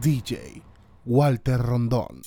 DJ 0.00 0.62
Walter 1.04 1.60
Rondón. 1.60 2.22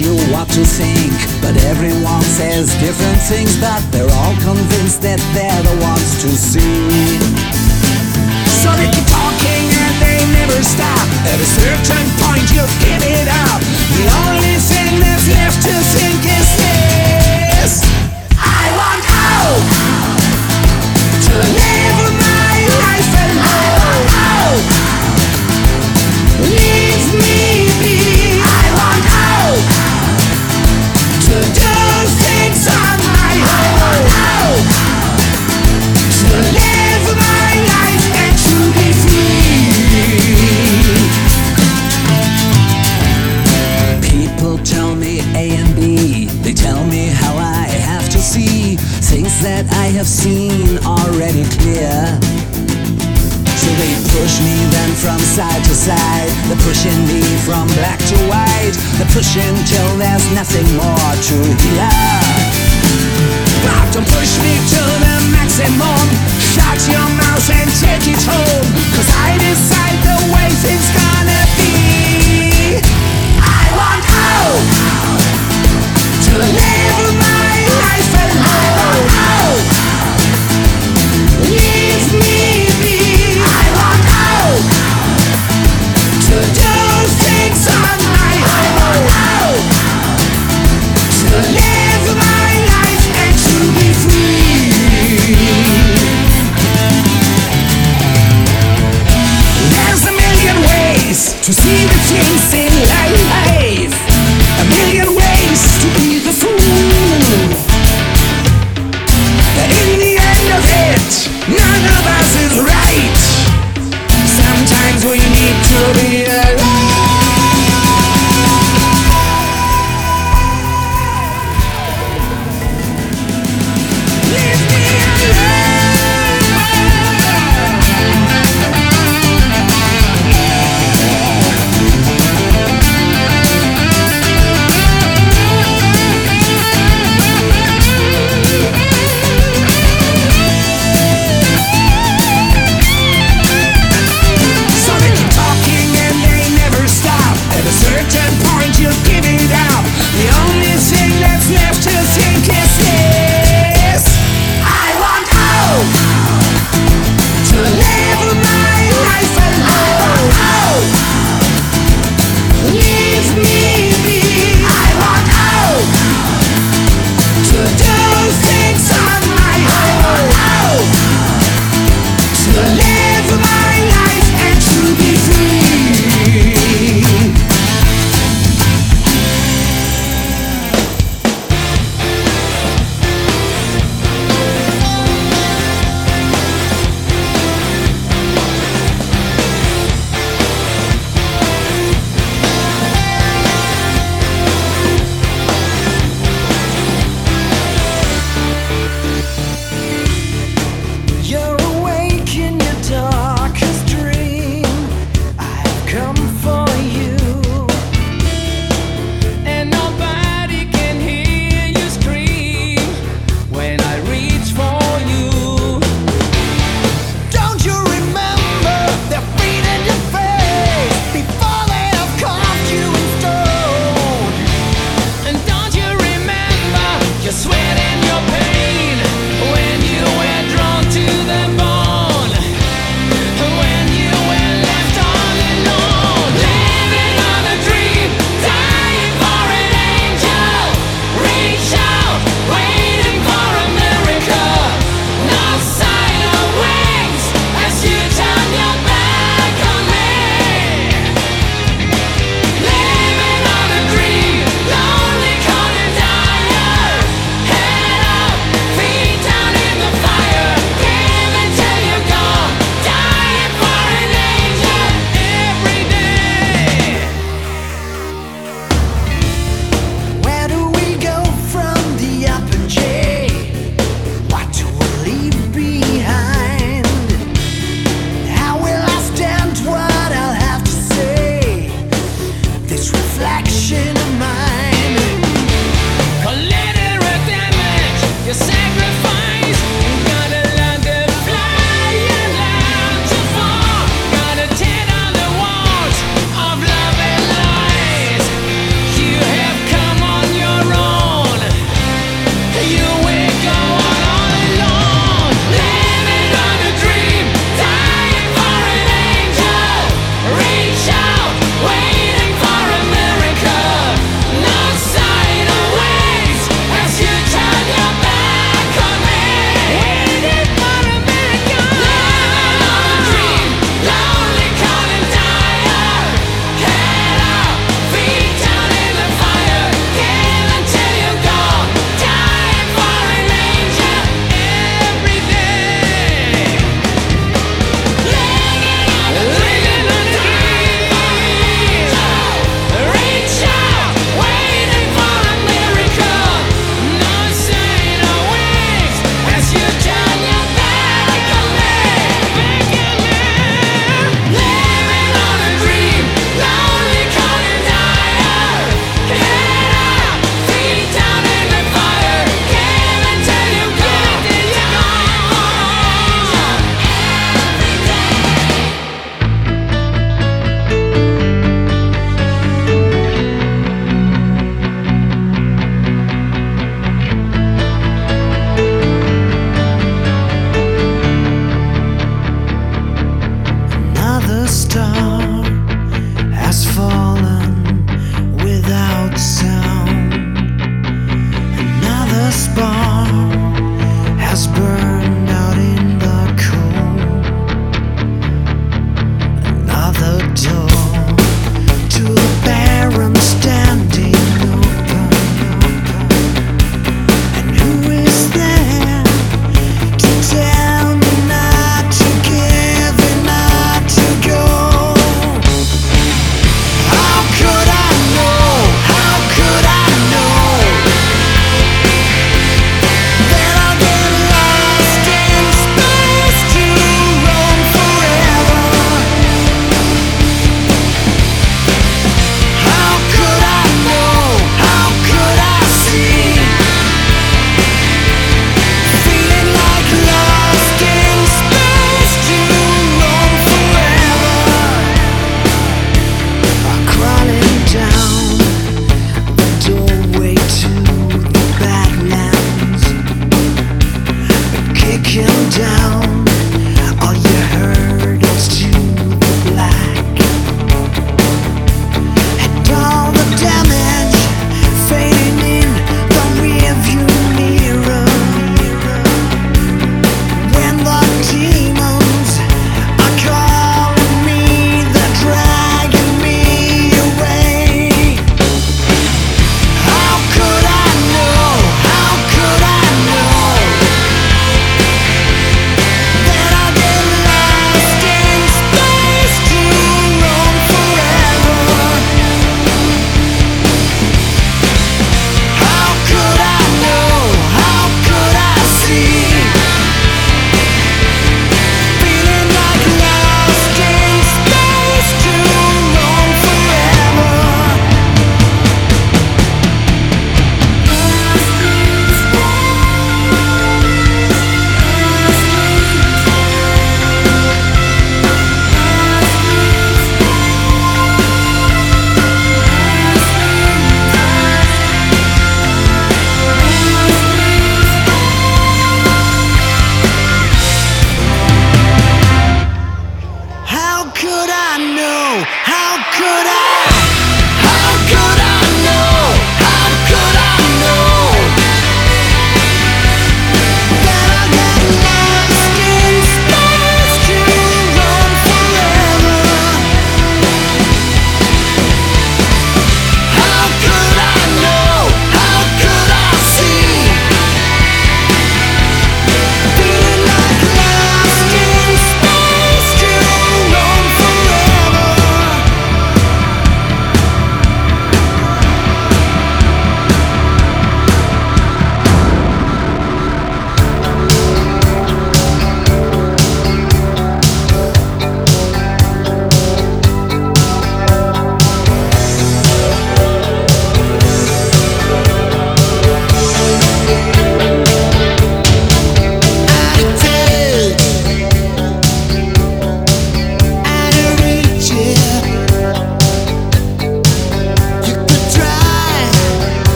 you 0.00 0.12
what 0.32 0.48
to 0.50 0.64
think. 0.64 1.12
But 1.40 1.56
everyone 1.64 2.22
says 2.22 2.68
different 2.80 3.20
things 3.28 3.58
But 3.60 3.80
they're 3.92 4.10
all 4.10 4.36
convinced 4.44 5.00
that 5.02 5.20
they're 5.32 5.62
the 5.64 5.76
ones 5.80 6.20
to 6.20 6.28
see. 6.28 7.16
So 8.60 8.68
they 8.76 8.88
keep 8.92 9.08
talking 9.08 9.64
and 9.72 9.94
they 10.02 10.20
never 10.36 10.60
stop. 10.60 11.06
At 11.24 11.38
a 11.40 11.48
certain 11.48 12.06
point 12.20 12.44
you 12.52 12.64
give 12.84 13.02
it 13.08 13.28
up. 13.48 13.60
The 13.96 14.04
only 14.26 14.56
thing 14.60 15.00
that's 15.00 15.26
left 15.32 15.64
to 15.64 15.74
think 15.96 16.20
is 16.28 16.48
this. 16.60 17.72
I 18.36 18.64
want 18.76 19.04
out 19.06 19.64
To 21.24 21.34
live. 21.56 21.85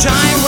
time 0.00 0.39